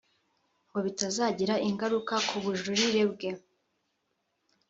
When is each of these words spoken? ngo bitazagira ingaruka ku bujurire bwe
ngo 0.67 0.77
bitazagira 0.85 1.55
ingaruka 1.67 2.15
ku 2.27 2.35
bujurire 2.43 3.01
bwe 3.11 3.29